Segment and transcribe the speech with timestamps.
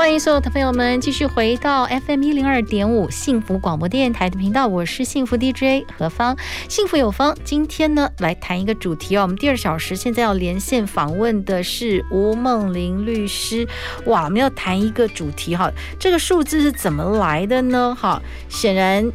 [0.00, 6.38] 欢迎所有的朋友们继续回到 FM 一零二点五幸福广播电台的频道，我是幸福 DJ 何芳，
[6.70, 7.36] 幸福有方。
[7.44, 9.22] 今天呢，来谈一个主题哦。
[9.24, 13.68] 我们第二小时现在要连线访问的是吴孟玲律师。
[14.06, 17.94] 哇，我们要谈一个主题哈，这个数字是怎么来的呢？
[17.94, 19.12] 哈，显然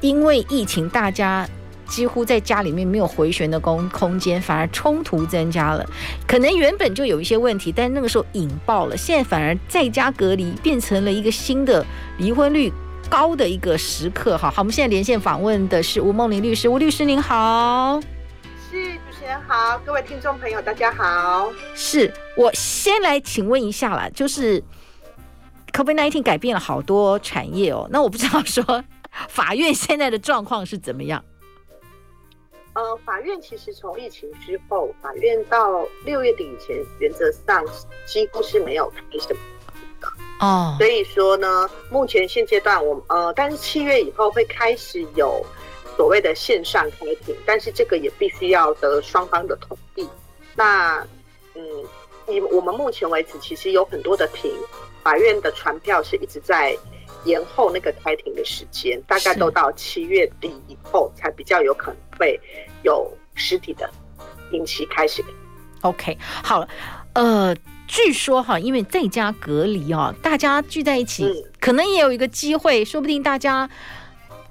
[0.00, 1.48] 因为疫情，大家。
[1.92, 5.86] 几乎在家里面没有回旋的空空间，反而冲突增加了。
[6.26, 11.84] 可能原本就有一些问题，但那个时候引爆了，现在反而在家隔离变成了一个新的
[12.16, 12.72] 离婚率
[13.10, 14.38] 高的一个时刻。
[14.38, 18.00] 哈，好，我们现在连线访问的是吴梦玲律师，吴律师您好。
[18.70, 21.52] 是，主持人好，各位听众朋友大家好。
[21.74, 24.64] 是我先来请问一下啦，就是
[25.74, 28.82] COVID nineteen 改变了好多产业哦，那我不知道说
[29.28, 31.22] 法院现在的状况是怎么样？
[32.74, 37.62] 呃，法院其实从疫情之后，法院到六月底以前，原则上
[38.06, 39.40] 几乎是没有开什么
[40.00, 40.08] 的
[40.40, 40.70] 哦。
[40.72, 40.78] Oh.
[40.78, 45.44] 所以说呢，目前现阶段我呃，但是七月以后会开始有
[45.96, 50.08] 所谓的线上开庭，但是这个也必须要得双方的同意。
[50.56, 51.06] 那
[51.54, 51.62] 嗯，
[52.26, 54.50] 以我们目前为止，其实有很多的庭，
[55.02, 56.74] 法院的传票是一直在
[57.24, 62.40] 延后那个开庭的时间，大概都到七月底以后才比较有可能会
[62.82, 63.88] 有实体的
[64.50, 65.24] 定期开始。
[65.82, 66.68] OK，好了，
[67.14, 67.56] 呃，
[67.86, 73.68] 据说哈，因为在家隔离哦，大家聚在一起，嗯、可能也有一个机会，说不定大家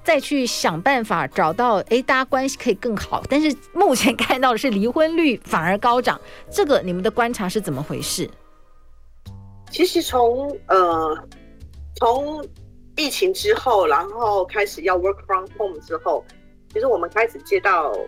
[0.04, 3.22] 再去想办法找到，哎，大家关系可以更好。
[3.28, 8.28] 但是目前看到的是离婚率反而高涨，这个你们的观察是怎么回事？
[9.70, 11.28] 其实从呃
[11.96, 12.42] 从。
[12.96, 16.24] 疫情之后，然后开始要 work from home 之后，
[16.72, 17.98] 其实我们开始接到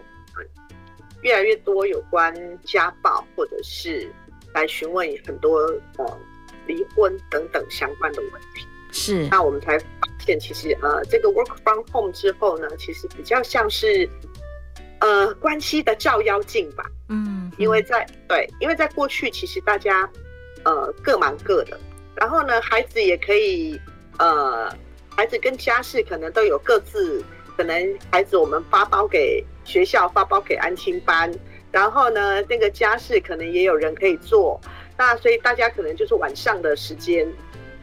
[1.23, 2.35] 越来越多有关
[2.65, 4.13] 家暴，或者是
[4.53, 5.59] 来询问很多
[5.97, 6.19] 呃
[6.67, 8.67] 离婚等等相关的问题。
[8.93, 9.87] 是，那我们才发
[10.19, 14.09] 现，其实呃这个 work from home 之后呢，其实比较像是
[15.01, 16.85] 呃关系的照妖镜吧。
[17.09, 20.09] 嗯，因为在对，因为在过去其实大家
[20.65, 21.81] 呃各忙各的，
[22.15, 23.81] 然后呢孩子也可以。
[24.19, 24.71] 呃，
[25.17, 27.25] 孩子跟家事可能都有各自，
[27.57, 31.33] 可能孩子我们发包给学校，发包给安亲班，
[31.73, 34.61] 然后呢，那个家事可能也有人可以做，
[34.97, 37.27] 那所以大家可能就是晚上的时间，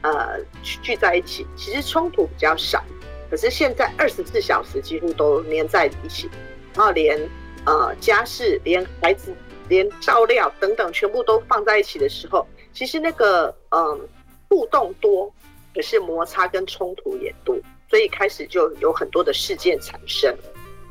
[0.01, 2.83] 呃，聚在一起，其实冲突比较少。
[3.29, 6.29] 可是现在二十四小时几乎都黏在一起，
[6.75, 7.19] 然后连
[7.65, 9.33] 呃家事、连孩子、
[9.69, 14.09] 连照料等等，全部都放在一起的时候，其实那个嗯、
[14.49, 15.33] 互动多。
[15.73, 17.55] 可是摩擦跟冲突也多，
[17.89, 20.35] 所以开始就有很多的事件产生。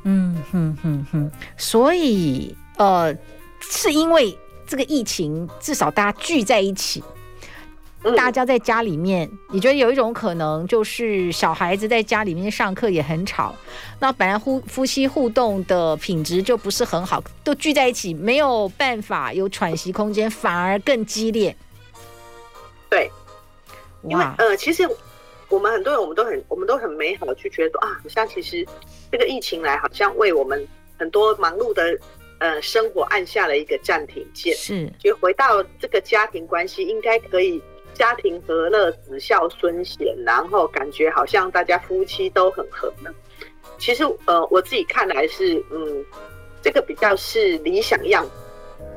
[0.05, 3.15] 嗯哼哼哼，所以呃，
[3.61, 4.35] 是因为
[4.67, 7.05] 这个疫情，至少大家聚在一起，
[8.05, 13.55] 嗯、大家在家里面，你觉得有一种可能，就是小孩子在家里面上课也很吵，
[13.99, 21.55] 那本来夫夫妻互动的品质就不是很好，都聚在一起没有办法有喘息空间，反而更激烈。
[22.89, 23.11] 对。
[24.05, 24.89] 因为呃，其实
[25.49, 28.67] 我们很多人，我们都很，我们都很美好的去觉得说啊，好像其实
[29.13, 30.67] 这个疫情来，好像为我们
[30.99, 31.99] 很多忙碌的
[32.39, 34.55] 呃生活按下了一个暂停键。
[34.55, 37.61] 是，就回到这个家庭关系，应该可以
[37.93, 43.11] 家庭和乐，子孝孙贤，然后感觉好像大家夫妻都很和睦。
[43.79, 46.05] 其实呃，我自己看来是嗯，
[46.63, 48.25] 这个比较是理想样，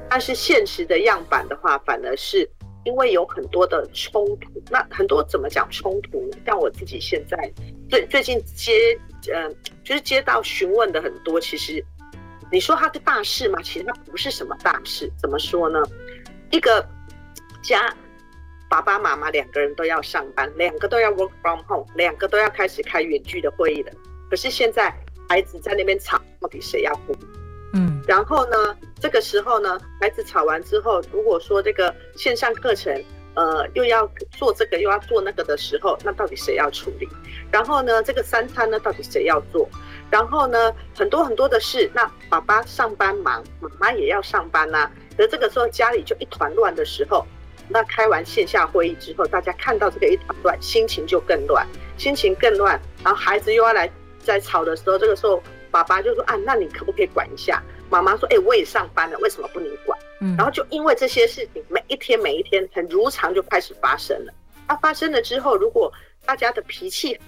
[0.09, 2.49] 但是现实的样板的话，反而是。
[2.85, 6.29] 因为有很多的冲突，那很多怎么讲冲突？
[6.45, 7.51] 像我自己现在
[7.89, 8.97] 最最近接，
[9.33, 11.39] 嗯、就是接到询问的很多。
[11.39, 11.83] 其实
[12.51, 13.59] 你说它是大事吗？
[13.63, 15.11] 其实它不是什么大事。
[15.17, 15.81] 怎么说呢？
[16.51, 16.85] 一个
[17.63, 17.93] 家
[18.69, 23.91] 爸爸妈妈两个人都要上班，两个都要 work from home，两个都要开始开远距的会议了。
[24.29, 24.93] 可是现在
[25.29, 27.15] 孩子在那边吵，到底谁要顾？
[28.05, 32.93] 然后呢，这个时候呢，孩子吵完之后，如果说这个线上课程，
[33.35, 37.07] 呃，又要做这个又要做那个的时候，那到底谁要处理？
[37.51, 39.67] 然后呢，这个三餐呢，到底谁要做？
[40.11, 44.91] 然后呢，很多很多的事，那爸爸上班忙，妈妈也要上班呐、啊。
[45.17, 47.25] 可是这个时候家里就一团乱的时候，
[47.69, 51.65] 那开完线下会议之后，大家看到这个一团乱，心情就更乱，
[51.97, 52.79] 心情更乱。
[53.03, 53.89] 然后孩子又要来
[54.19, 55.41] 在吵的时候，这个时候
[55.71, 64.33] 爸爸就说：“啊，那你可不可以管一下？”妈妈说：“哎、欸，我也上班了，为什么不能管？”嗯，然后就因为这些事情，每一天每一天很如常就开始发生了。
[64.67, 65.93] 它发生了之后，如果
[66.25, 67.19] 大家的脾气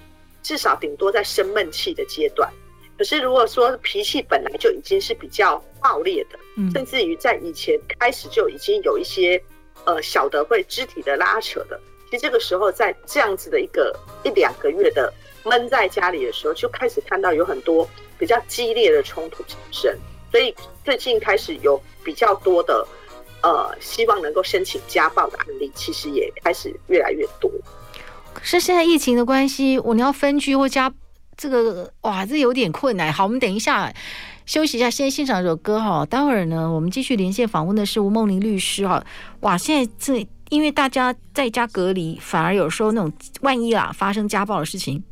[0.41, 2.51] 至少顶多在生闷气的阶段，
[2.97, 6.39] 可是如果说脾气本来就已经是比较暴烈的，
[6.73, 9.39] 甚至于在以前开始就已经有一些
[9.85, 11.79] 呃小的会肢体的拉扯的，
[12.09, 15.13] 其实这个时候在这样子的一个一两个月的
[15.43, 19.93] 闷在家里的时候，就开始看到有很多比较激烈的冲突产生，
[20.31, 22.87] 所以最近开始有比较多的。
[23.43, 27.51] 呃，希望能够申请家暴的案例，其实也开始越来越多。
[28.33, 30.91] 可是现在疫情的关系，我们要分居或家
[31.37, 33.13] 这个，哇，这有点困难。
[33.13, 33.93] 好，我们等一下
[34.47, 36.03] 休息一下，先欣赏一首歌哈。
[36.07, 39.05] 待会儿呢，我们继续连线访问的是吴梦玲律师哈。
[39.41, 45.03] 哇，现在这因为大家在家隔离，反而有时候那种万一啊发生家暴的事情。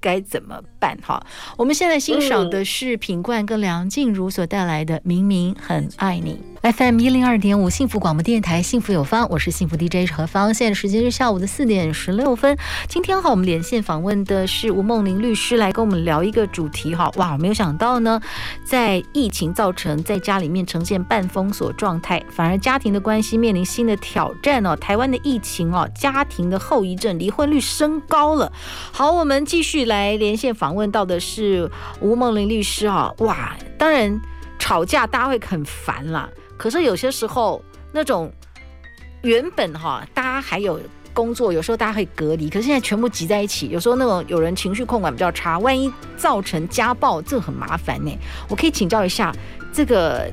[0.00, 0.96] 该怎么办？
[1.02, 1.24] 哈，
[1.56, 6.34] 我们现在欣赏的是品冠跟梁静茹所带来的《明明很爱你》。
[6.60, 10.52] FM 一零二点五幸福广播电台，幸福有方，我是幸福 DJ 何芳。
[10.52, 12.58] 现在时间是下午的四点十六分。
[12.88, 17.12] 今天哈，我们连线访问的是吴梦玲律师，来跟我们聊一个主题哈。
[17.14, 18.20] 哇，没有想到呢，
[18.64, 24.74] 在疫情造成在家里面呈现半封锁状态，反而家庭的关系面临新的挑战哦。
[24.74, 28.52] 台湾的疫情哦，家庭的后遗症，离婚率升高了。
[28.90, 31.70] 好，我们继续来连线访问到的是
[32.00, 33.14] 吴梦玲律师哈。
[33.18, 34.20] 哇，当然
[34.58, 36.28] 吵架大家会很烦啦。
[36.58, 37.62] 可是有些时候，
[37.92, 38.30] 那种
[39.22, 40.80] 原本哈，大家还有
[41.14, 48.10] 工作，有时候大家可以隔离，可是现在全部挤在一起，有时候那种有人情绪控管比较差，万一造成家暴，这很麻烦呢。
[48.48, 49.32] 我可以请教一下，
[49.72, 50.28] 这个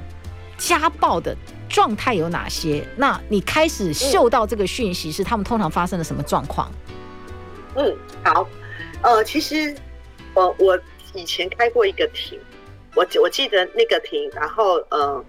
[0.58, 1.36] 家暴的
[1.70, 2.84] 状态有哪些？
[2.98, 6.72] 那你开始嗅到这个讯息是他们通常发生了什么状况？
[7.76, 8.48] 嗯，好，
[9.02, 9.76] 呃，其实
[10.34, 10.80] 我我
[11.14, 12.40] 以前开过一个庭，
[12.96, 15.24] 我我记得那个庭，然后呃。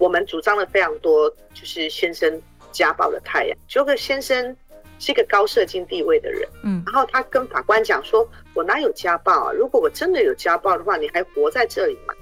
[0.00, 2.42] 我们主张了非常多，就是先生
[2.72, 3.56] 家暴的太阳。
[3.68, 4.56] 这个先生
[4.98, 9.52] 是一个高社经地位的人，嗯，然后他跟法官讲说：“我哪有家暴啊？
[9.52, 12.14] 如果我真的有家暴的话，你还活在这里吗？”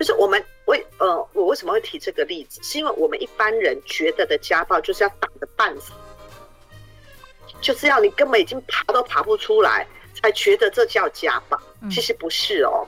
[0.00, 2.60] 就是我们为呃，我为什么会提这个例子？
[2.60, 5.92] 是因为我们一般人觉得的家暴就是要打的半死，
[7.60, 9.86] 就是要你根本已经爬都爬不出来，
[10.20, 11.56] 才觉得这叫家暴。
[11.88, 12.84] 其实不是哦。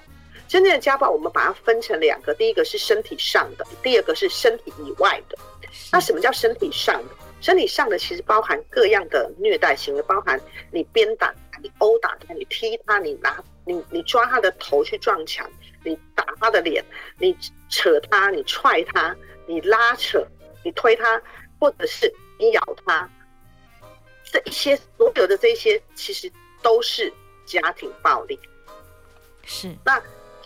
[0.52, 5.38] 真正的家暴，我们把它分成两个，第一个是身体上的，第二个是身体以外的。
[5.90, 7.14] 那什么叫身体上的？
[7.40, 10.38] 身体上的其实包含各样的虐待行为，包含
[10.70, 15.50] 你鞭打他、你殴打他、你踢他、你拿你你抓他的头去撞墙、
[15.84, 16.84] 你打他的脸、
[17.16, 17.34] 你
[17.70, 19.16] 扯他、你踹他、
[19.46, 20.22] 你拉扯、
[20.62, 21.18] 你推他，
[21.58, 23.08] 或者是你咬他，
[24.30, 27.10] 这一些所有的这些其实都是
[27.46, 28.38] 家庭暴力。
[29.46, 29.98] 是那。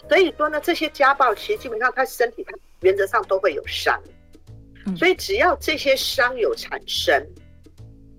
[0.09, 4.01] 所以说呢，这些家暴其实基本上他身体他原则上都会有伤，
[4.97, 7.27] 所以只要这些伤有产生，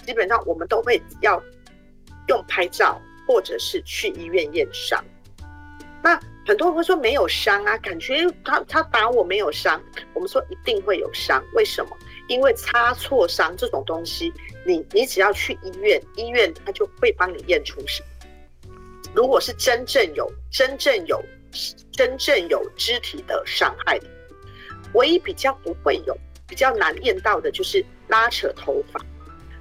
[0.05, 1.41] 基本上我们都会要
[2.27, 5.01] 用拍照或者是去医院验伤。
[6.03, 9.81] 那很多人会说没有伤啊，感觉他他打我没有伤，
[10.13, 11.97] 我们说一定会有伤，为什么？
[12.27, 14.33] 因为擦挫伤这种东西，
[14.65, 18.05] 你你只要去医院，医院他就会帮你验出伤。
[19.15, 21.23] 如果是真正有真正有。
[21.91, 23.99] 真正有肢体的伤害，
[24.93, 28.99] 唯一比较不会有、比较难验到的，就是拉扯头发。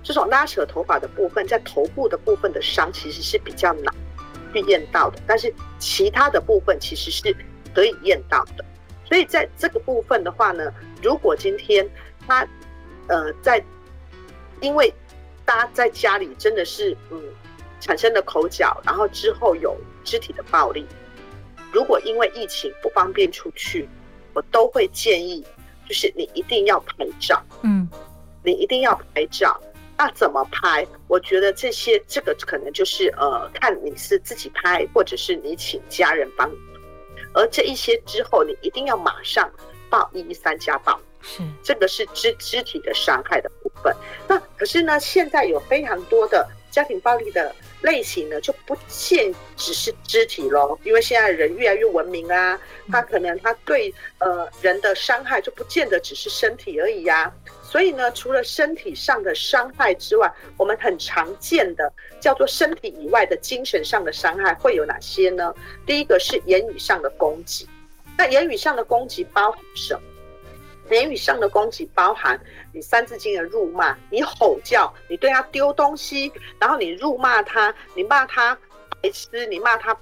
[0.02, 3.94] 这种拉扯头发的部分，在头部的部分的伤，其实是比较难
[4.52, 5.18] 去验到的。
[5.26, 7.36] 但是其他的部分其实是
[7.74, 8.64] 可以验到的。
[9.04, 10.72] 所以在这个部分的话呢，
[11.02, 11.88] 如果今天
[12.26, 12.46] 他
[13.08, 13.64] 呃在，
[14.60, 14.92] 因为
[15.44, 17.20] 大家在家里真的是嗯
[17.80, 20.86] 产生了口角，然后之后有肢体的暴力。
[21.76, 23.86] 如果因为疫情不方便出去，
[24.32, 25.44] 我都会建议，
[25.86, 27.86] 就是你一定要拍照，嗯，
[28.42, 29.60] 你一定要拍照。
[29.98, 30.86] 那怎么拍？
[31.06, 36.56] 我觉得这些这个可能就是呃，看你是自己拍，或者是你请家人帮你。
[37.34, 39.46] 而这一些之后，你一定要马上
[39.90, 43.94] 报一一三家暴，是这个是肢肢体的伤害的部分。
[44.26, 47.54] 那可是呢，现在有非常多的家庭暴力的。
[47.82, 52.58] 类型呢，就不限只是肢体咯，因为现在人越来越文明啊，
[52.90, 57.32] 他可能他对呃人的伤害就不见得只是身体而已呀、啊。
[57.62, 65.54] 所以呢，除了身体上的伤害之外，我们很常见的叫做身体以外的精神上的伤害会有哪些呢？
[65.84, 67.68] 第一个是言语上的攻击，
[68.18, 70.00] 那言语上的攻击包含什么？
[70.90, 72.40] 言语上的攻击包含
[72.72, 78.56] 你三字经的辱骂，你吼叫，你对他丢东西，然后你辱骂他，你骂他
[79.02, 79.96] 白痴，你骂他，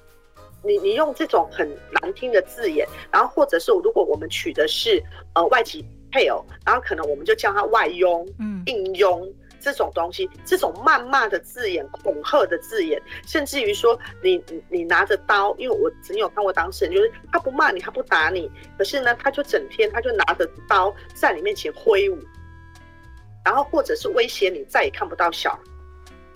[0.62, 1.68] 你你用这种很
[2.00, 5.02] 难听的字眼，然后或者是如果我们娶的是
[5.34, 9.32] 呃外籍配偶，然后可能我们就叫他外佣，嗯，应佣。
[9.64, 22.18] 这种东西，这种谩骂的字眼、恐吓的字眼，甚至于说你你拿着刀，因为我曾有看过当事人，就是他不骂你，他不打你，可是呢，他就整天他就拿着刀在你面前挥舞，
[23.42, 25.60] 然后或者是威胁你再也看不到小孩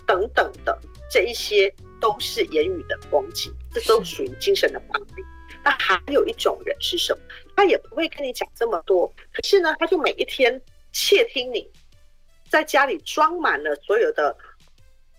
[0.06, 0.78] 等等的，
[1.10, 1.70] 这一些
[2.00, 5.22] 都是言语的攻击，这都属于精神的暴力。
[5.62, 7.20] 那还有一种人是什么？
[7.54, 10.58] 他也不会跟你讲这么多，可是呢，他就每一天
[10.92, 11.70] 窃听你。
[12.50, 14.36] 在家里装满了所有的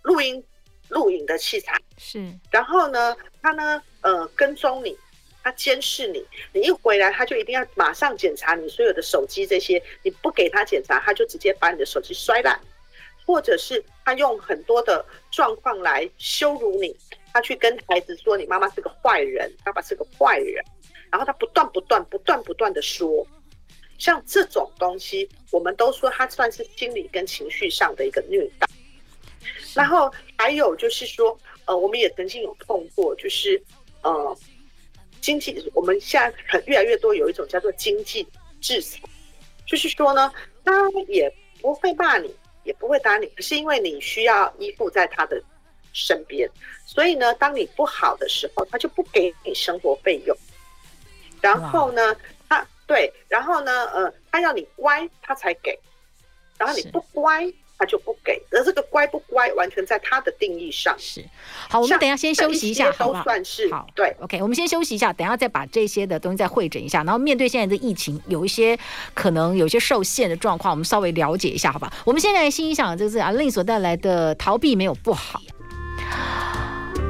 [0.03, 0.43] 录音、
[0.89, 2.19] 录影的器材，是。
[2.49, 4.97] 然后呢，他呢，呃，跟踪你，
[5.43, 6.25] 他监视你。
[6.53, 9.81] 你一回来，他就一定要马上检查你所有的手机这些。
[10.03, 12.59] 你不给他检查，他就直接把你的手机摔烂，
[13.25, 16.95] 或者是他用很多的状况来羞辱你。
[17.31, 20.63] 他去跟孩子说：“你妈妈是个坏人，爸爸是个坏人。”
[21.11, 23.25] 然后他不断、不断、不断、不断的说。
[23.99, 28.65] 像这种东西，我们都说它算是心理跟情绪上的一个虐待。
[29.75, 33.61] 然后还有就是说，呃，我们也曾经有碰过，就是
[34.01, 34.37] 呃，
[35.21, 38.25] 经济，我们现在很越来越多有一种叫做经济
[38.61, 38.99] 制裁，
[39.67, 40.31] 就是说呢，
[40.63, 45.41] 他也不会骂你，也不会打你，可是因为你需要依附在他的
[45.91, 46.49] 身边，
[46.85, 50.35] 所以呢，当你不好的时候，他就不给你生活费用，
[51.41, 52.15] 然后呢。
[52.89, 55.77] 对，然后呢，呃，他要你乖，他才给，
[56.57, 57.45] 然后你不乖，
[57.77, 58.41] 他就不给。
[58.49, 60.95] 而这个乖不乖，完全在他的定义上。
[60.97, 61.23] 是，
[61.69, 63.19] 好，我们等一下先休息一下，好不好？
[63.19, 67.03] 都算是好，对，OK，我们先休息一下，等一下再把这些的东西再会诊一下。
[67.03, 68.75] 然后面对现在的疫情，有一些
[69.13, 71.93] 可能有些受限的状况，我们稍微了解一下，好吧？
[72.05, 75.39] 我们现在欣赏这是 A-Lin 所带来的逃避没有不好。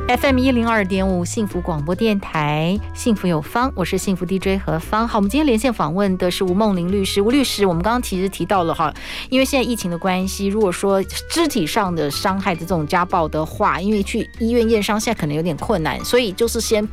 [0.10, 5.08] FM 一零二点五幸福广播电台，幸福有方，我是幸福 DJ 何芳。
[5.08, 7.22] 好，我们今天连线访问的是吴梦玲律师。
[7.22, 8.92] 吴律师，我们刚刚其实提到了哈，
[9.30, 16.84] 因为现在疫情的关系，如果说肢体上的伤害的这种家暴的话，因为去医院验伤现在可能有点困难，所以就是先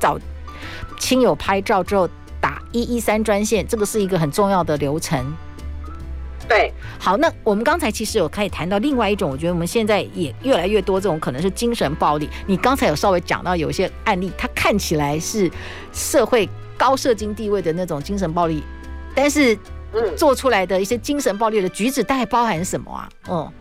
[0.00, 0.18] 找
[0.98, 2.08] 亲友拍照之后
[2.40, 5.22] 打一一三专线，这个是一个很重要的流程。
[6.46, 12.28] 对，好，那我们刚才其实有可以谈到另外一种，我觉得我们现在也越来越多这种可能是精神暴力。
[12.46, 15.50] 你刚才有稍微讲到有一些案例，它看起来是
[15.92, 16.46] 社会
[16.76, 18.62] 高社经地位的那种精神暴力，
[19.14, 19.58] 但是
[20.16, 23.08] 做出来的一些精神暴力的举止，大概包含什么啊？
[23.30, 23.52] 嗯，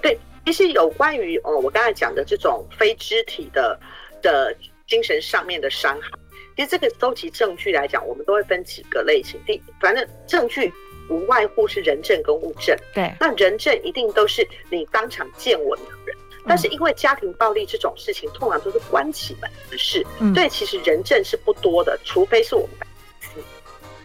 [0.00, 3.76] 对，其实有关于哦，我刚才讲的这种非肢体的
[4.22, 6.10] 的精神上面的伤害，
[6.54, 9.40] 其实这个搜集证据来讲，我们都会分几个类型。
[9.44, 10.72] 第，反正证据。
[11.08, 23.42] 无外乎是人证跟物证，对，那人证一定都是你当场见闻的人，但是因为家庭暴力这种事情，通常都是关起门的事，嗯，对，其实人证是不多的，除非是我们的孩子。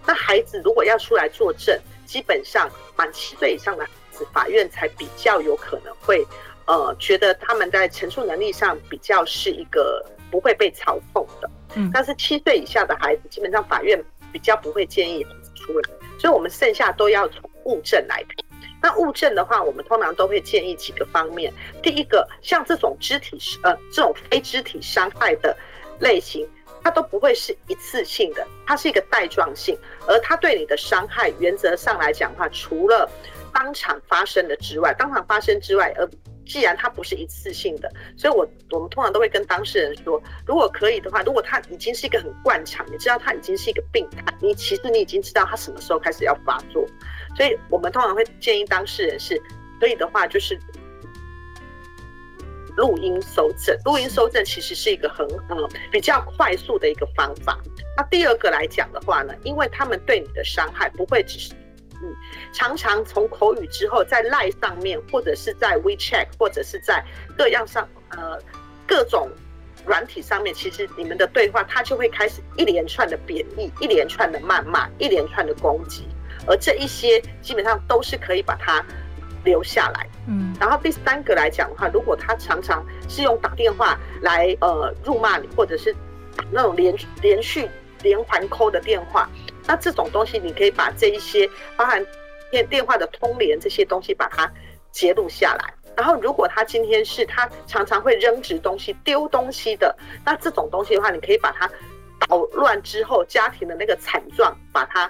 [0.06, 6.26] 那孩子如果要出来作证，基本上满七岁以上的孩子，法院才比较有可能会，
[6.66, 15.49] 呃，觉得他们在陈述能力上比较是一个不会被操控的，嗯，但是七岁以下的孩子，基本上法院比较不会建议孩子
[16.20, 18.36] 所以，我们剩下都要从物证来看。
[18.82, 21.54] 那物证的话，我们通常都会建议几个方面。
[21.84, 25.56] 第一个，像这种肢体呃这种非肢体伤害的
[26.00, 26.48] 类型，
[26.82, 29.78] 它都不会是一次性的，它是一个带状性。
[30.08, 33.10] 而它对你的伤害，原则上来讲的话，除了
[33.54, 36.10] 当场发生的之外，当场发生之外，而
[36.50, 38.40] 既然它不是一次性的，所以我
[38.72, 46.84] 我们通常都会跟当事人说，如果可以的话，如果他已经是一个很惯常，你知道他已经是一个病态，你其实你已经知道他什么时候开始要发作，
[47.38, 49.40] 所以我们通常会建议当事人是
[49.80, 50.60] 可以的话，就是
[52.76, 53.78] 录音搜证。
[53.86, 57.60] 录音搜证其实是一个很呃比较快速的一个方法。
[57.96, 61.54] 那第二个来讲的话呢，因为他们对你的伤害不会只是。
[62.02, 62.16] 嗯，
[62.54, 67.04] 常常从口语之后，在 Line 上面，或者是在 WeChat，或者是在
[67.38, 68.40] 各样上，呃，
[68.88, 69.30] 各种
[69.86, 76.08] 软体上面，其实你们的对话，他就会开始一连串的贬义，一连串的谩骂，一连串的攻击，
[76.48, 78.86] 而这一些基本上都是可以把它
[79.44, 80.08] 留下来。
[80.28, 85.92] 嗯，然后第三个来讲的话，如果他常常是用打电话来呃辱骂你，或者是
[86.38, 87.68] 打那种连连续
[88.04, 89.30] 连环 call 的电话。
[89.70, 91.48] 那这种东西，你可以把这一些
[91.78, 92.04] 包含
[92.50, 94.52] 电电话的通联这些东西，把它
[94.92, 95.72] 截录下来。
[95.96, 99.96] 然后，如果他今天是他常常会扔掷东西、丢东西的，
[100.26, 101.70] 那这种东西的话，你可以把它
[102.28, 105.08] 捣乱之后家庭的那个惨状，把它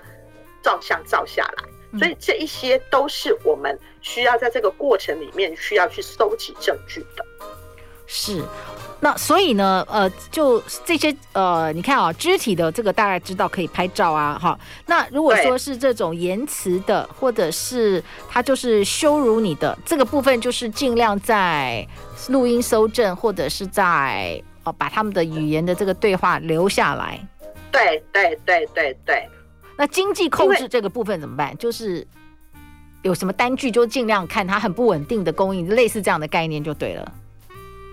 [0.62, 7.26] 照相照下来，所以这一些都是我们需要在这个过程里面需要去收集证据的。
[8.10, 8.44] 是。
[9.02, 14.60] 那所以呢，呃，就这些呃，你看啊，肢体的这个大概知道可以拍照啊，哈。
[14.88, 21.88] 那如果说是这种言辞的，或者是他就是羞辱你的这个部分，就是尽量在
[22.28, 27.26] 录音搜证，或者是在哦把他们的语言的这个对话留下来。
[27.72, 29.30] 对对对对对。
[29.78, 31.58] 那经济控制这个部分怎么办？
[31.58, 32.06] 就是
[33.02, 37.10] 有什么单据，就尽量看它很不稳定的供应，类似这样的概念就对了。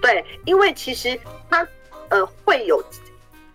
[0.02, 1.18] 对，因为其实
[1.50, 1.66] 他
[2.10, 2.82] 呃会有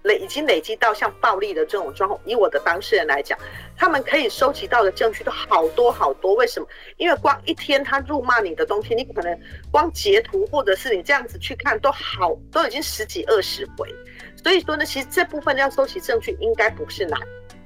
[0.03, 2.19] 累已经累积到像暴力的这种状况。
[2.25, 3.37] 以我的当事人来讲，
[3.77, 6.33] 他们可以收集到的证据都好多好多。
[6.33, 6.67] 为什么？
[6.97, 9.39] 因为光一天他辱骂你的东西，你可能
[9.71, 13.87] 光截图或者是你这样子去看都好，都已经十几二十回。
[14.43, 17.19] 所以说呢，其实这部分要收集证据应该不是难。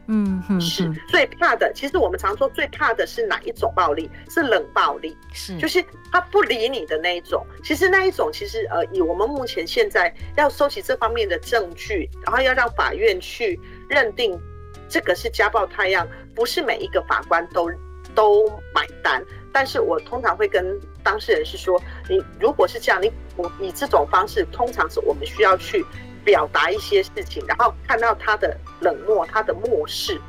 [0.07, 1.71] 嗯哼，是最怕的。
[1.73, 4.09] 其实我们常说最怕的是哪一种暴力？
[4.29, 7.45] 是冷暴力，是就是他不理你的那一种。
[7.63, 13.59] 其实那一种，其实呃，以我们目前现在要收集这方面的证据，然后要让法院去
[13.89, 14.39] 认定
[14.87, 17.71] 这个是家暴太阳，不是每一个法官都
[18.13, 19.23] 都买单。
[19.51, 25.83] 但是我通常会跟当事人是说，你如果是这样，你我以这种方式，通常是我们需要去。
[26.25, 30.19] 表达一些事情，然后看到他的冷漠，他的漠视，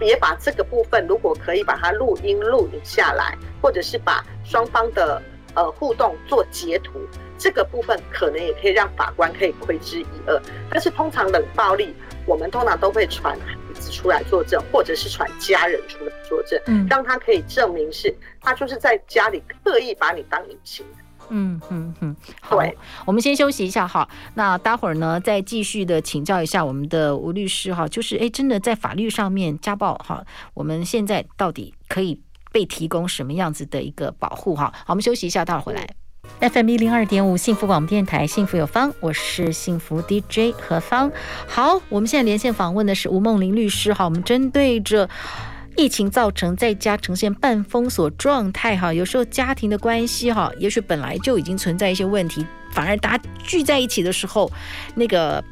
[0.00, 5.22] 也把这个部分，如果可以把它录音录影下来，或者是把双方的
[5.54, 7.00] 呃互动做截图，
[7.38, 10.42] 这个部分可能也可以让法官可以窥之一二。
[10.68, 11.94] 但是通常冷暴力，
[12.26, 20.84] 我们通常都会传孩子出来作证，或者是传家人出来作证，嗯，让他可以证明是他就是在家里刻意把你当隐形。
[21.30, 22.58] 嗯嗯嗯，好，
[23.04, 24.08] 我们先休息一下哈。
[24.34, 27.88] 那待会儿呢，再继续的请教一下我们的吴律师哈。
[27.88, 32.20] 就是哎，真的在法律上面家暴哈，我们现在到底可以
[32.52, 34.72] 被提供什么样子的一个保护哈？
[34.84, 35.86] 好，我们休息一下，待会儿回来。
[36.40, 41.10] FM 一零二点五幸福广播电台，幸福有方，我是幸福 DJ 何芳。
[41.46, 44.04] 好，我们现在连线访问的是吴梦玲律师哈。
[44.04, 45.08] 我们针对着。
[45.76, 54.50] 疫情造成在家呈现半封锁状态，哈，有时候家庭的关系，哈，也许本来就已经存在一些问题，反而大家聚在一起的时候，
[54.94, 55.44] 那个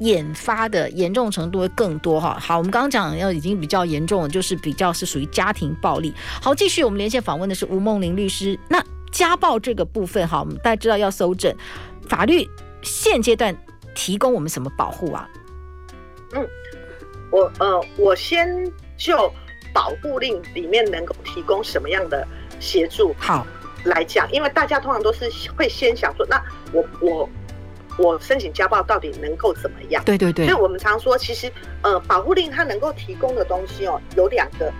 [0.00, 2.36] 引发的严重程度会更多，哈。
[2.40, 6.12] 好，我们刚刚讲要已经比较严重了，就是比较是属于家庭暴力。
[6.42, 8.58] 好，继续我们连线访问的是吴梦玲律师。
[8.68, 11.54] 那家暴这个部分，哈，我们大家知道要搜证，
[12.08, 12.44] 法律
[12.82, 13.56] 现阶段
[13.94, 15.28] 提供我们什么保护啊？
[16.32, 16.44] 嗯，
[17.30, 18.48] 我呃，我先。
[18.98, 19.32] 就
[19.72, 22.26] 保护令里面能够提供什么样的
[22.60, 23.14] 协助？
[23.18, 23.46] 好
[23.84, 27.30] 来讲，因为大家通常都是会先想说，那我我
[27.96, 30.02] 我申请家暴到底能够怎么样？
[30.04, 30.46] 对对对。
[30.46, 31.50] 所以我们常说，其实
[31.82, 34.72] 呃，保护令它能够提供的东西哦，有两个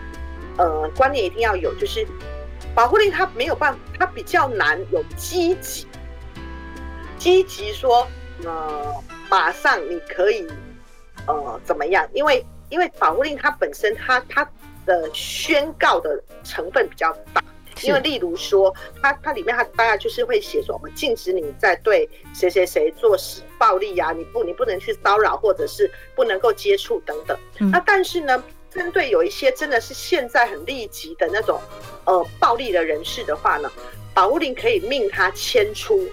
[0.58, 2.06] 呃观念一定要有，就是
[2.74, 5.86] 保护令它没有办法，它比较难有积极
[7.16, 8.06] 积极说
[8.44, 8.94] 呃
[9.30, 10.46] 马上你可以
[11.26, 12.06] 呃怎么样？
[12.12, 14.48] 因为因为保护令它本身它它
[14.86, 17.42] 的宣告的成分比较大，
[17.82, 27.38] 因为例如说它它里面它大概就是会写说我们禁止你在对谁谁谁做施暴力呀、啊，你不你不能去骚扰或者是不能够接触等等。
[27.70, 31.60] 那但是呢，针对有一些真的是现在很立即的那种
[32.04, 33.70] 呃暴力的人士的话呢，
[34.14, 36.08] 保护令可以命他迁出，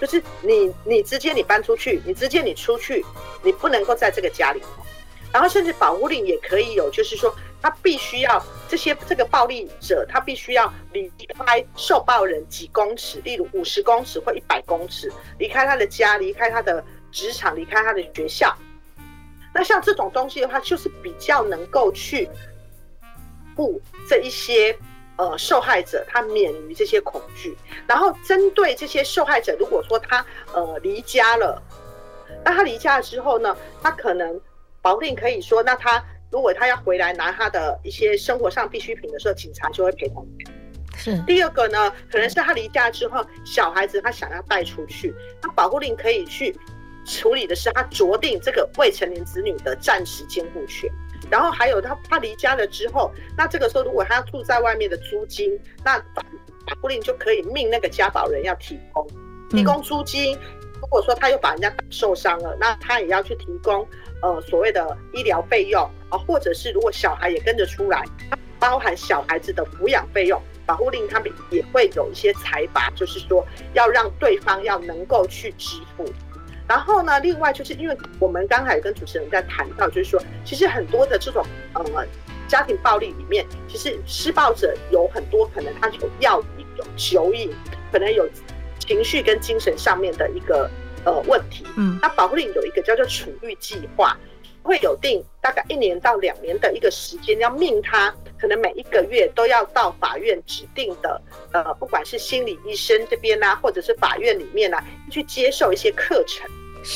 [0.00, 3.04] 就是你你直接你搬出去，你直接你出去，
[3.42, 4.62] 你不能够在这个家里。
[5.32, 11.12] 然后甚至保护令也可以有，就是说他必须要这些这个暴力者，他必须要离
[11.46, 18.56] 开受暴人几公尺，例如五十公尺或一百公尺，离开他的家，离开他的职场，离开他的学校。
[19.52, 22.26] 那像这种东西的话，就是比较能够去
[23.54, 24.74] 护这一些
[25.16, 27.54] 呃受害者，他免于这些恐惧。
[27.86, 31.62] 然后针对这些受害者，如果说他呃离家了，
[32.42, 34.40] 那他离家了之后呢，他可能。
[34.88, 40.26] 保护令可以说，那他如果他要回来拿他的一些生活上必需品的时候，警察就会陪同。
[40.96, 46.56] 是第二个呢，可能是他离家之后，小孩子他想要带出去，那保护令可以去
[47.04, 50.90] 处理的是他酌定这个未成年子女的暂时监护权。
[51.30, 55.52] 然后还有他他离家了之后，那这个时候如果他要住在外面的租金，
[55.84, 56.22] 那保
[56.80, 59.06] 护令就可以命那个家保人要提供
[59.50, 60.34] 提供租金。
[60.34, 60.40] 嗯
[60.80, 63.84] 如果说他又把人家打受伤了，那他也要去提供
[64.22, 68.02] 呃所谓的医疗费用啊，或者是如果小孩也跟着出来，
[68.58, 76.04] 包含小孩子的抚养费用，保护令他们也会有一些财罚，就是说要让对方要能够去支付。
[76.66, 81.82] 然后呢，另外就是因为我们刚才跟主持人在谈到，就是说其实很多的这种呃
[82.46, 87.54] 家庭暴力里面，其实施暴者有很多可能他有药瘾、有酒瘾，
[87.90, 88.28] 可能有
[88.78, 90.70] 情绪跟精神上面的一个
[91.08, 91.64] 呃问题。
[91.76, 94.16] 嗯，那保护令有一个叫做储育计划，
[94.62, 101.20] 会有定大概一年到两年的一个时间，要命他可能每一个月都要到法院指定的
[101.52, 106.48] 呃，不管是心理医生这边啊，或者是法院里面啊，去接受一些课程。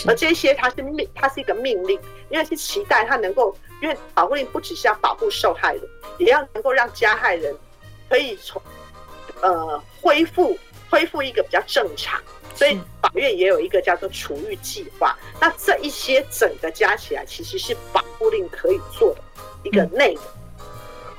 [0.06, 1.98] 而这些它是命，它是一个命令，
[2.30, 5.82] 因为是期待他能够，因为保护令不只是要保护受害人，
[6.18, 7.54] 也要能够让加害人
[8.08, 8.62] 可以从
[9.40, 10.56] 呃恢复
[10.88, 12.18] 恢复一个比较正常，
[12.54, 15.16] 所以法院也有一个叫做处遇计划。
[15.40, 19.20] 那这一些整个加起来，其实是保护令可以做的
[19.62, 20.22] 一个内容。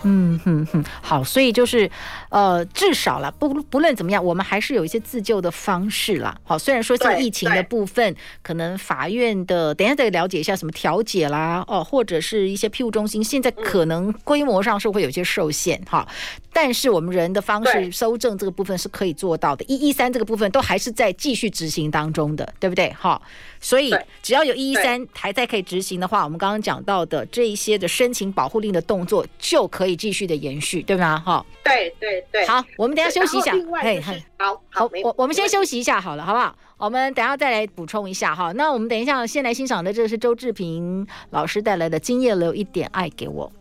[0.05, 1.89] 嗯哼哼，好，所以就是，
[2.33, 6.35] 呃，至少了，不不论怎么样，我们还是有一些自救的方式啦。
[6.43, 16.07] 好，虽然说像疫情的部分，可能法院的，等一下再了解一下什么调解啦，哦，或者是一些庇护中心，现在可能规模上是会有些受限哈。
[16.51, 22.91] 但是我们人的方式搜证这个部分是可以做到的，一一三这个部分都还是在继续执行当中的，对不对？
[22.99, 23.21] 哈，
[23.59, 23.93] 所以
[24.23, 31.19] 只要有一一三还在可以执行的话，我们刚刚讲到的这一些的申请保护令的动作就可以继续的延续，对吗？
[31.19, 32.45] 哈，对对对。
[32.45, 33.53] 好，我们等一下休息一下。
[33.81, 34.01] 哎，
[34.37, 36.55] 好，好，我我们先休息一下好了，好不好？
[36.77, 38.51] 我们等一下再来补充一下哈。
[38.53, 43.51] 那我们等一下先来欣赏的，这是周志平老师带来的《今夜留一点爱给我》。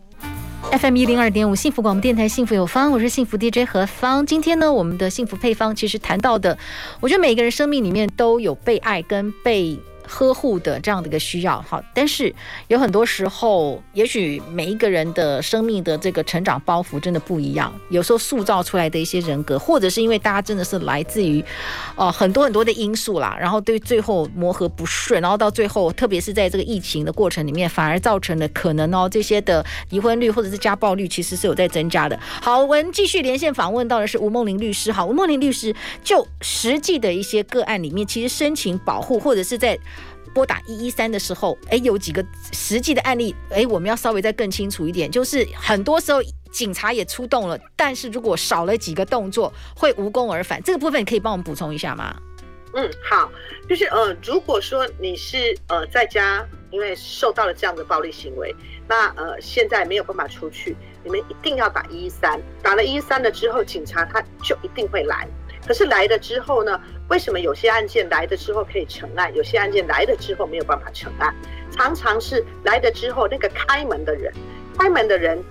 [0.79, 4.25] FM 一零二点五幸福广播电台，幸福有方，我是幸福 DJ 何芳。
[4.25, 6.57] 今天呢，我们的幸福配方其实谈到的，
[6.99, 9.79] 我觉得每个人生命里面都有被爱跟被。
[10.07, 12.33] 呵护的这样的一个需要，好，但是
[12.67, 21.43] 有很多时候，也许每一个人的生命的这个成长包袱真的不一样，有时候塑造出来的一些人格，或者是因为大家真的是来自于，
[21.95, 32.19] 呃，很多很多的因素啦，然后对最后磨合不顺，然后到最后，特别是在这个疫情的过程里面，反而造成了可能哦这些的离婚率或者是家暴率其实是有在增加的。
[32.41, 39.77] 好，我们继续连线访问到的是吴梦玲律师，好，吴梦玲律师就实际的一些个案里面，其实申请保护或者是在
[40.33, 45.09] 拨打一一三的时候，哎，有几个实际的案例，哎，我们要稍微再更清楚一点。
[45.09, 50.61] 就是很多时候警察也出动了，但是如果少了几个动作，会无功而返。
[50.63, 52.15] 这个部分你可以帮我们补充一下吗？
[52.75, 53.31] 嗯，好，
[53.69, 58.55] 就是呃，如果说你是呃在家，因为受到了这样的暴力行为，
[58.87, 62.41] 那呃现在没有办法出去，你们一定要打一一三。
[62.63, 65.27] 打了一一三了之后，警察他就一定会来。
[65.65, 66.79] 可是来了之后呢？
[67.09, 71.33] 为什么有些案件来了之后可以成案，有些案件来了之后没有办法成案？
[71.71, 74.33] 常常是来了之后，那个开门的人，
[74.77, 75.43] 开门的人。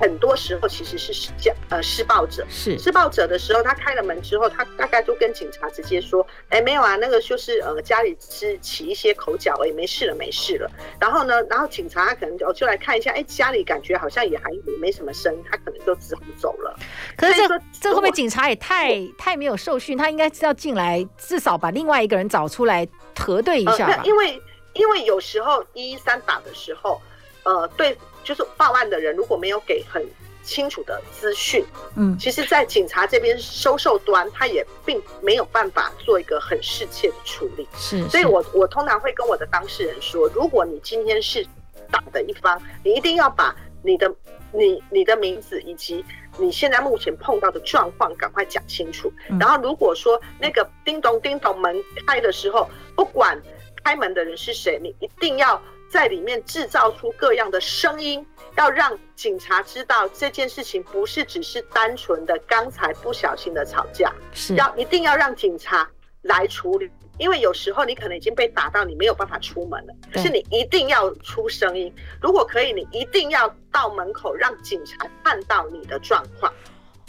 [0.00, 1.30] 很多时候其实是施
[1.70, 10.70] 呃施暴者，是施暴者的时候，他开了门之后，他大概就跟警察直接说，哎，没有啊，那个就是呃家里是起一些口角，哎，没事了，没事了。
[11.00, 14.44] 然后呢，然后警察他可能就就来看一下，哎，家里感觉好像也还
[14.80, 16.78] 没什么声音，他可能就只好走了。
[17.16, 19.98] 可是这这会不会警察也太太没有受训？
[19.98, 22.86] 他应该是要进来，至少把另外一个人找出来
[23.18, 23.94] 核对一下吧？
[23.98, 24.40] 呃、因为
[24.74, 27.00] 因为有时候一一三打的时候，
[27.42, 27.96] 呃，对。
[28.28, 30.06] 就是报案的人如果没有给很
[30.42, 31.64] 清楚的资讯，
[31.96, 37.66] 嗯，其实，在警察这边收受端，他也并没有办法做一个很适切的处理。
[37.78, 41.42] 是，所以我我通常会跟我的当事人说，如果你今天是
[41.90, 44.14] 打的一方，你一定要把你的
[44.52, 46.04] 你你的名字以及
[46.36, 49.10] 你现在目前碰到的状况赶快讲清楚。
[49.40, 51.74] 然后，如果说那个叮咚叮咚门
[52.06, 53.40] 开的时候，不管
[53.82, 55.58] 开门的人是谁，你一定要。
[55.88, 58.24] 在里面制造出各样的声音，
[58.56, 65.88] 要让警察知道这件事情不是只是单纯的刚才不小心的吵架，是要一定要让警察
[66.22, 76.52] 来处理，因为有时候你可能已经被打到你没有办法出门了，可是你一定要出声音，如果可以，你一定要到门口让警察看到你的状况。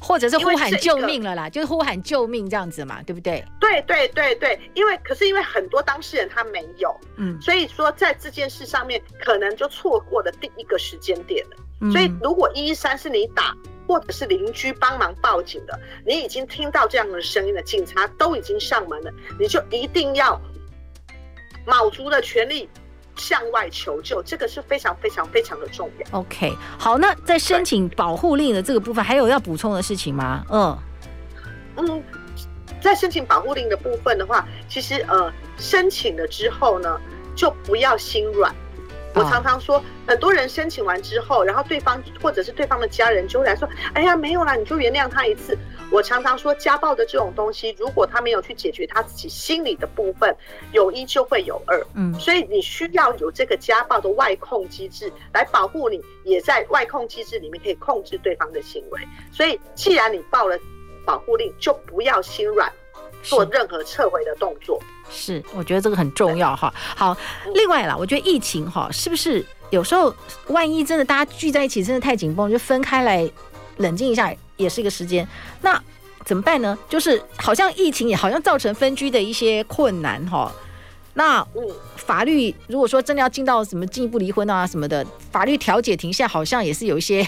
[0.01, 3.43] 或者是呼喊救命了啦，就是呼喊救命这样子嘛，对不对？
[3.59, 11.57] 对对对对，因为可是因为很多当事人他没有，嗯，所以说在这件事上面可能就错过了第一个时间点了。
[11.81, 13.55] 嗯，所以如果一一三是你打，
[13.87, 20.39] 或者是邻居帮忙报警的，你已经听到这样的声音了，警察都已经上门了，你就一定要
[21.65, 22.69] 卯足了全力。
[23.19, 26.19] 向外求救，这个是非常非常非常的重要。
[26.19, 30.43] OK，好，那在申请保护令的这个部分，还有要补充的事情吗？
[30.49, 30.77] 嗯
[31.75, 32.03] 嗯，
[32.81, 36.99] 在申请保护令的部分的话，其实呃，申请了之后呢，
[37.35, 38.55] 就不要心软，
[39.13, 45.57] 我常常说，很多人申请完之后，然后对方或者是对方的家人就会来说：“哎呀，没有啦，你就原谅他一次。”
[45.91, 50.35] 我常常说，家暴的这种东西，如果他没有去解决他自己心理的部分，
[50.71, 51.83] 有一就会有二。
[51.95, 59.01] 嗯，所以你需要有这个家暴的外控机制来保护你，也在外控机制里面可以控制对方的行为。
[59.31, 60.57] 所以，既然你报了
[61.05, 62.71] 保护令，就不要心软，
[63.23, 64.79] 做任何撤回的动作。
[65.09, 66.71] 是，我觉得这个很重要哈。
[66.95, 67.17] 好，
[67.55, 70.13] 另外啦，我觉得疫情哈，是不是有时候
[70.49, 73.27] 万一真的大家聚在一起，真的太紧绷，就分开来
[73.77, 75.27] 冷静一下，也是一个时间。
[75.61, 75.81] 那
[76.23, 76.77] 怎么办呢？
[76.87, 80.51] 就是好像疫情也好像造成分居的一些困难哈。
[81.15, 81.45] 那
[81.95, 87.25] 法律如果说真的要进到什么进一步离婚啊什么的，法律调解庭现在好像也是有一些，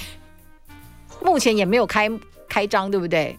[1.19, 2.07] 目前也没有开
[2.47, 3.35] 开张，对不对？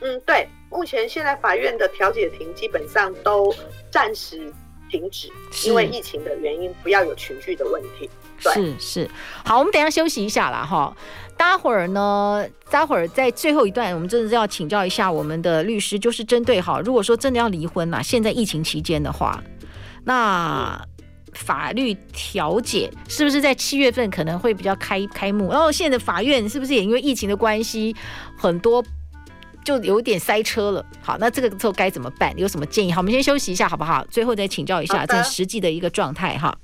[0.00, 0.46] 嗯，对。
[0.68, 3.54] 目前现在法院的调解庭基本上都
[3.90, 4.52] 暂时
[4.90, 5.30] 停止，
[5.64, 8.10] 因为疫情的原因，不要有群聚的问题。
[8.42, 9.10] 对，是是，
[9.44, 10.66] 好，我们等一下休息一下啦。
[10.66, 10.94] 哈。
[11.36, 19.42] 待会儿呢，待会儿在最后一段，我们真的是要请教一下我们的律师，就是针对哈，如果说真的要离婚了，现在疫情期间的话，
[20.04, 20.80] 那
[21.34, 25.50] 法律调解是不是在七月份可能会比较开开幕？
[25.50, 27.94] 然后现在的法院是不是也因为疫情的关系，
[28.36, 28.82] 很多？
[29.64, 30.86] 就有点塞车了。
[31.02, 32.32] 好，那这个时候该怎么办？
[32.38, 32.92] 有什么建议？
[32.92, 34.06] 好，我们先休息一下，好不好？
[34.08, 36.56] 最后再请教一下这实际的一个状态哈。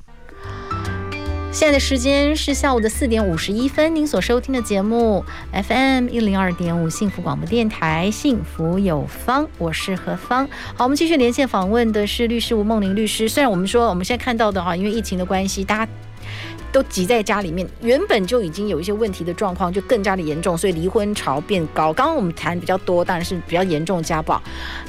[1.53, 10.49] 现在的时间是下午的四点五十一分，您所收听的节目 FM 一零二点五幸福广播电台，幸福有方，我是何芳。
[10.75, 13.29] 好，我们继续连线访问的是律师吴梦玲律师。
[13.29, 15.93] 虽然我们说我们现在看到的哈，因为疫情的关系，大家。
[16.73, 21.93] 都挤在家里面，原本就已经有一些问题的状况，就更加的严重，所以离婚潮变高。
[21.93, 24.41] 刚刚我们谈比较多，当然是比较严重的家暴。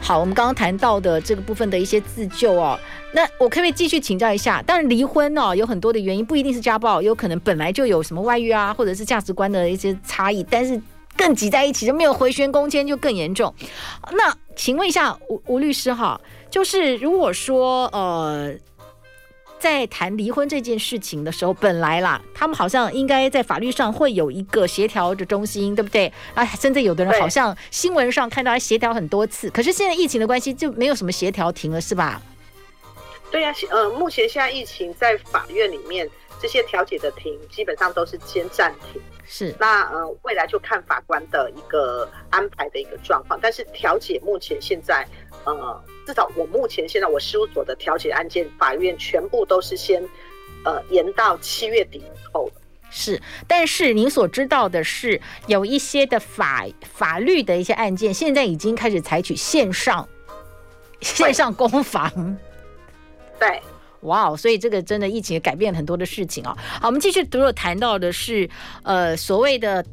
[0.01, 2.79] 好，我们刚刚谈到的这个部分的一些自救哦，
[3.13, 4.61] 那我可不可以继续请教一下？
[4.61, 10.81] 当然，离婚哦有很多的原因，不一定是家暴，有可能本来就有什么外遇啊，或者是价值观的一些差异，但是
[11.17, 13.53] 更挤在一起就没有回旋空间，就更严重。
[14.13, 16.19] 那请问一下吴吴律师哈，
[16.49, 18.53] 就是如果说呃。
[19.63, 26.11] 在谈离婚这件事情的时候，本来啦，他们好像应该在法律上会有一个协调的中心，对不对？
[26.33, 32.21] 啊，甚至有的人好像新闻上看到他协调很多次，可是现在疫情的关系就没有什么协调庭了，是吧？
[33.31, 36.09] 对呀、啊，呃，目前现在疫情在法院里面
[36.41, 45.07] 这些调解的庭基本上都是先暂停，是那呃未来就看法官的一个安排的一个状况，但是调解目前现在。
[45.45, 50.03] 呃，至少我目前现在我事务所的调解案件，法院全部都是先，
[50.65, 52.49] 呃，延到七月底以后。
[52.89, 60.07] 是，但是您所知道的是，有一些的法法律的一些案件，现在已经开始采取线上
[61.01, 62.37] 线上攻防。
[63.39, 63.61] 对，
[64.01, 66.55] 哇哦，所以这个真的疫情也改变了很多的事情啊。
[66.81, 68.49] 好，我们继续，如果谈到的是，
[68.83, 69.83] 呃，所谓的。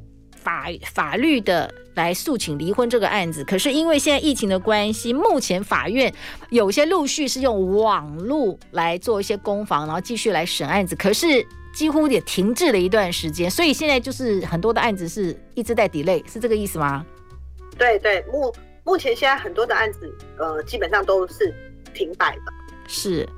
[0.42, 6.12] 法法律的来诉请离婚这个案子，可是因为现在疫情的关系，目前法院
[6.48, 17.04] 有些陆续是用网络来做一些攻防，然后继续来审案子，可是几乎也停滞了一段时间，所以现在就是很多的案子是一直在 delay，是这个意思吗？
[17.78, 21.54] 对对，目目前现在很多的案子，呃，基本上都是
[21.94, 22.42] 停摆的，
[22.88, 23.28] 是。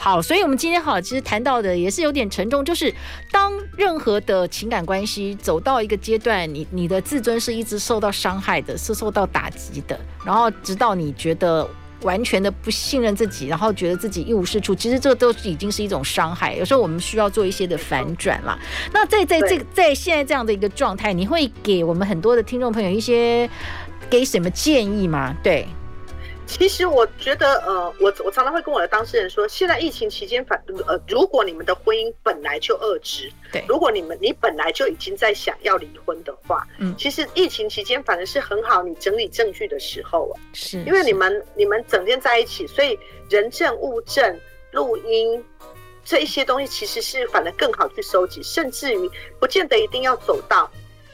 [0.00, 2.94] 好，所以我们今天好，其实谈到的也是有点沉重，就是
[3.32, 11.68] 当任何的情感关系走到一个阶段，你你的自尊是一直受到伤害的，是受到打击的，然后直到你觉得
[12.02, 16.54] 完全的不信任自己，然后觉得自己一无是处，其实这都已经是一种伤害。
[16.54, 18.56] 有时候我们需要做一些的反转啦。
[18.92, 23.50] 那在在这个在现在这样的一个状态，你会给我们很多的听众朋友一些
[24.08, 25.34] 给什么建议吗？
[25.42, 25.66] 对。
[26.48, 44.40] 其实我觉得，呃，我我常常会跟我的当事人说，现在疫情期间，反呃，如果你们的婚姻本来就恶质，对，如果你们你本来就已经在想要离婚的话，嗯，其实疫情期间反而是很好你整理证据的时候啊，是，因为你们你们整天在一起，所以人证物证、
[44.72, 45.44] 录音
[46.02, 50.68] 这一些东西，其实是反而更好去收集，甚至于不见得一定要走到。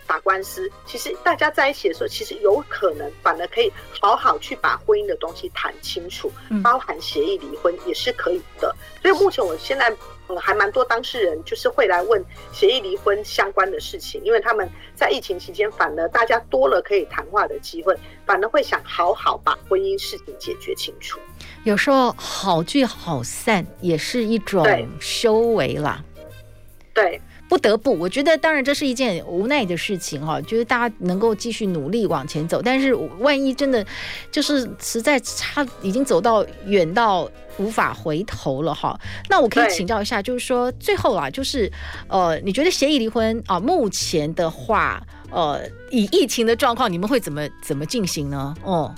[0.06, 6.30] 打官司，其实大家在一起的时候，其实有可能反而可以好好去把婚姻的东西谈清楚，
[6.62, 8.74] 包含协议离婚也是可以的。
[9.02, 9.90] 所以目前我现在
[10.28, 21.18] 嗯还蛮多当事人就是会来问协议离婚相关的事情，因为他们在疫情期间反而大家多了可以谈话的机会，反而会想好好把婚姻事情解决清楚。
[21.64, 24.66] 有时候好聚好散也是一种
[25.00, 26.02] 修为啦。
[26.92, 27.04] 对。
[27.04, 27.20] 对
[27.54, 33.86] 不得不，我觉得当然这是一件无奈的事情哈，就是大家能够继续努力往前走，但是万一真的
[34.32, 41.70] 就是实在差，已经走到远到无法回头了哈，那我可以请教一下，就是说最后啊，就是
[42.08, 45.60] 呃，你觉得协议离婚啊，目前的话，呃，
[45.92, 48.52] 以疫情的状况，你们会怎么怎么进行呢？
[48.64, 48.92] 哦。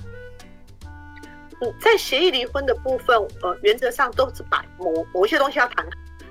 [1.61, 5.87] 嗯，在协议离婚的部分，呃，原则上都是把某某一些东西要谈。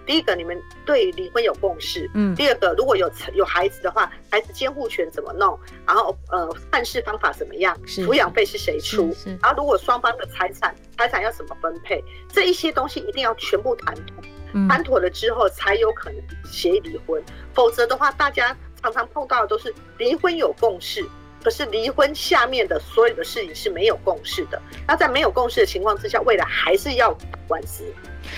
[0.05, 2.09] 第一个，你们对离婚有共识。
[2.13, 2.35] 嗯。
[2.35, 5.57] 第二个，如果有有孩子的话，孩子监护权怎么弄？
[5.85, 7.77] 然后，呃，办事方法怎么样？
[7.85, 9.15] 抚养费是谁出？
[9.41, 12.03] 然后，如果双方的财产财产要怎么分配？
[12.29, 14.23] 这一些东西一定要全部谈妥。
[14.69, 17.21] 谈妥了之后，才有可能协议离婚。
[17.53, 21.05] 否则的话，大家常常碰到的都是离婚有共识。
[21.43, 24.59] 可是离婚下面的所有的事情是没有共识的。
[24.87, 27.83] 那在没有共识的情况之下，未来还是要打官司。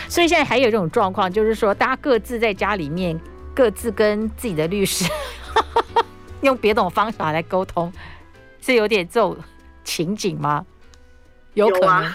[0.07, 3.19] 所以现在还有这种状况，就是说大家各自在家里面
[3.53, 5.05] 各自跟自己的律师
[6.41, 7.91] 用别种方法来沟通，
[8.61, 9.37] 是有点这种
[9.83, 10.65] 情景吗？
[11.53, 12.13] 有可能。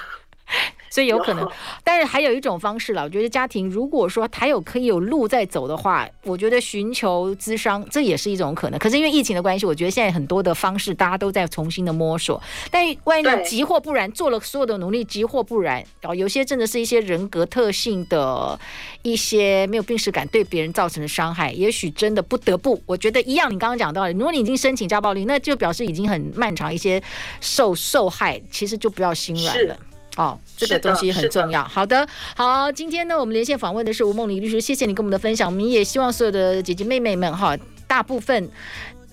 [0.92, 1.50] 所以有可能，
[1.82, 3.02] 但是还有一种方式了。
[3.02, 8.78] 我觉得家庭如果说还有可以有路在走的话，我觉得寻求咨商这也是一种可能。
[8.78, 12.38] 可是因为疫情的关系，我觉得现在很多的方式大家都在重新的摸索。
[12.70, 18.60] 但万一你急或不然做了所有的努力，急或不然，哦，有些真的是一些人格特性的
[19.00, 22.78] 一些没有病识感对别人造成的伤害，也许真的不得不。
[22.84, 27.02] 我觉得一样，你刚刚讲到的，如果你已经申请家暴力，那就表示已经很漫长，一些
[27.40, 29.78] 受受害其实就不要心软了。
[30.16, 31.64] 哦，这个东西很重要。
[31.64, 35.50] 好的，好，今天呢，我们连线访问的是吴梦玲律师，谢谢你跟我们的分享。
[35.50, 38.48] 我们也希望所有的姐姐妹妹们哈，大部分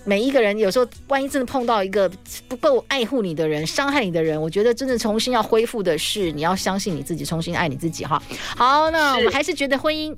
[0.04, 2.10] 每一个人，有时候万一真的碰到一个
[2.48, 8.22] 不够爱护你的人，伤害你的人，我觉得真的重新要恢复的是，你要相信你自己，重新爱你自己哈。
[8.56, 10.14] 好，那我们还是觉得婚姻。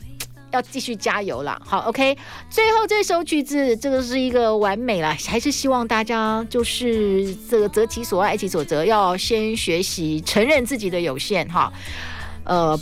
[0.53, 2.17] 要继续加油了，好，OK。
[2.51, 11.73] 最后这首曲子，这个是一个完美了，还是希望大家就是这个择其所爱，爱其所择，要先学习承认自己的有限，哈。
[12.45, 12.79] 呃，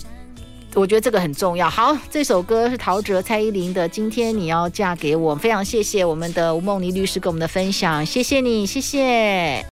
[0.74, 1.70] 我觉得这个很重要。
[1.70, 9.64] 好，这首歌是陶喆、蔡依林的《今天你要嫁给我》，非常谢谢我们的吴梦妮律师跟我们的分享，谢谢你，谢谢。